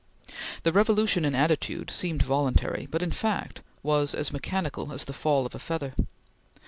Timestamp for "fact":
3.11-3.61